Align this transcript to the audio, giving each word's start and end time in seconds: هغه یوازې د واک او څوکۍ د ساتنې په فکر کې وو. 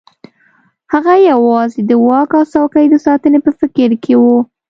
هغه 0.93 1.13
یوازې 1.31 1.79
د 1.89 1.91
واک 2.05 2.29
او 2.37 2.43
څوکۍ 2.53 2.85
د 2.89 2.95
ساتنې 3.05 3.39
په 3.45 3.51
فکر 3.59 3.89
کې 4.03 4.13
وو. 4.21 4.37